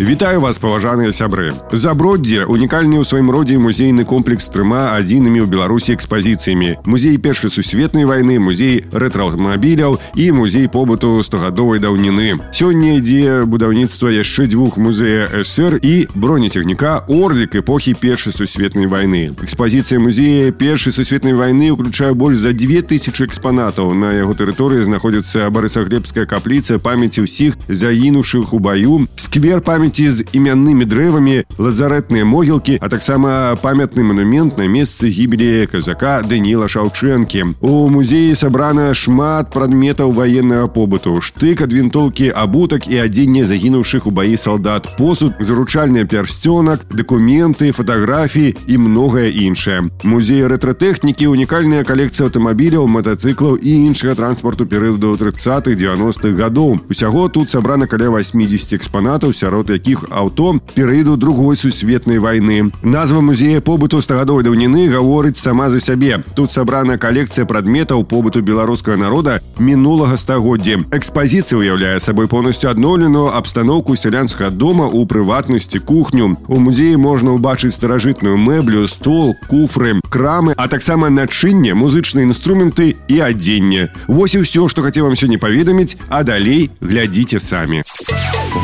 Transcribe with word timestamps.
Вітаю 0.00 0.40
вас 0.40 0.56
паважаныя 0.58 1.12
сябры 1.12 1.52
заброддзе 1.76 2.48
унікальны 2.48 2.96
ў 2.96 3.04
сваім 3.04 3.28
родзе 3.28 3.60
музейны 3.60 4.08
комплекс 4.08 4.48
трыма 4.48 4.96
адзінымі 4.96 5.44
ў 5.44 5.46
беларусі 5.52 5.92
экспазіцыямі 5.92 6.80
музей 6.88 7.20
першай 7.20 7.52
сусветнай 7.52 8.08
вайны 8.08 8.40
музей 8.40 8.80
рэтрааўтамабіляў 8.96 10.00
і 10.16 10.24
музей 10.32 10.72
побыту 10.72 11.20
стогадовай 11.20 11.84
даўніны 11.84 12.40
сёння 12.48 12.96
ідзе 12.96 13.44
будаўніцтва 13.44 14.08
яшчэ 14.16 14.48
дзвюх 14.48 14.80
музея 14.80 15.44
ср 15.44 15.76
і 15.76 16.08
бронецягніка 16.16 17.04
орлік 17.04 17.60
эпохі 17.60 17.92
першай 17.92 18.32
сусветнай 18.32 18.88
вайны 18.88 19.36
экспазіцыя 19.36 20.00
музея 20.00 20.48
першай 20.48 20.96
сусветнай 20.96 21.36
вайны 21.36 21.76
ўключае 21.76 22.16
больш 22.16 22.40
за 22.40 22.56
2000 22.56 23.20
экспанатаў 23.28 23.92
на 23.92 24.16
яго 24.16 24.32
тэрыторыі 24.32 24.80
знаходзіцца 24.88 25.52
барысаглебская 25.52 26.24
капліца 26.24 26.80
памяці 26.80 27.28
ўсіх 27.28 27.60
загінуўшых 27.68 28.56
у 28.56 28.64
баю 28.64 29.04
сквер 29.20 29.53
памяти 29.54 29.60
памяці 29.80 30.10
з 30.10 30.24
імяннымі 30.32 30.84
дрэвамі 30.84 31.42
лазарэтныя 31.58 32.24
могілкі 32.24 32.78
а 32.82 32.88
таксама 32.88 33.56
памятны 33.62 34.02
манумент 34.02 34.58
на 34.58 34.66
месцы 34.68 35.08
гібелі 35.08 35.66
казака 35.72 36.22
Даніла 36.22 36.68
шаўчэнкі 36.68 37.56
у 37.60 37.88
музеі 37.88 38.34
сабрана 38.34 38.94
шмат 38.94 39.50
прадметаў 39.50 40.12
ваеннага 40.12 40.68
побыту 40.68 41.20
штык 41.24 41.62
ад 41.64 41.72
вінтоўкі 41.72 42.30
абутак 42.34 42.86
і 42.92 43.00
адзенне 43.06 43.44
загінуўшых 43.44 44.06
у 44.06 44.12
баі 44.12 44.36
салдат 44.36 44.86
посуд 44.98 45.34
заручальны 45.40 46.04
пярсцёнак 46.04 46.86
дакументы 46.92 47.72
фатаграфіі 47.72 48.54
і 48.66 48.78
многае 48.78 49.30
іншае 49.30 49.90
музей 50.02 50.46
рэтратэхнікі 50.46 51.30
унікальная 51.32 51.84
калекцыя 51.84 52.28
аўтамабіляў 52.28 52.86
матацыклаў 52.86 53.56
і 53.56 53.70
іншага 53.90 54.14
транспарту 54.14 54.66
перыяду 54.66 55.16
30-х 55.16 55.74
90-х 55.74 56.34
гадоў 56.36 56.78
усяго 56.90 57.28
тут 57.28 57.50
сабрана 57.50 57.86
каля 57.86 58.10
80 58.12 58.76
экспанатаў 58.76 59.32
сярод 59.44 59.68
якіх 59.70 60.04
аўто 60.10 60.56
перыяду 60.74 61.16
другой 61.20 61.56
сусветнай 61.56 62.18
вайны 62.18 62.72
назва 62.82 63.20
музея 63.20 63.60
побыту 63.60 64.00
стагадовай 64.00 64.44
даўніны 64.44 64.88
гаворыць 64.88 65.36
сама 65.36 65.68
за 65.70 65.80
сябе 65.80 66.24
тут 66.34 66.50
сабрана 66.50 66.96
калекцыя 66.96 67.44
прадметаў 67.44 68.04
побыту 68.08 68.40
беларускага 68.40 68.96
народа 68.96 69.40
мінулага 69.60 70.16
стагоддзя 70.16 70.80
экспазіцыя 70.96 71.60
ўяўляе 71.60 72.00
сабой 72.00 72.26
поўнасцю 72.32 72.72
адноўленую 72.72 73.28
абстаноўку 73.36 73.96
сялянскага 73.96 74.50
дома 74.50 74.88
у 74.88 75.04
прыватнасці 75.04 75.84
кухню 75.84 76.36
у 76.48 76.56
музеі 76.56 76.96
можна 76.96 77.36
ўбачыць 77.36 77.76
старажытную 77.76 78.40
мэблю 78.40 78.88
стол 78.88 79.36
куфры 79.52 80.00
крамы 80.08 80.56
а 80.56 80.68
таксама 80.68 81.12
начынне 81.12 81.76
музычныя 81.76 82.24
інструменты 82.24 82.96
і 83.08 83.20
адзенне 83.20 83.92
Вось 84.08 84.34
і 84.34 84.42
ўсё 84.46 84.68
што 84.72 84.82
хацеў 84.82 85.10
вам 85.10 85.18
сёння 85.18 85.36
паведаміць 85.36 86.00
а 86.08 86.24
далей 86.24 86.70
глядзіце 86.80 87.40
самі 87.40 87.82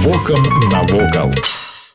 Вокам 0.03 0.43
навокал. 0.71 1.33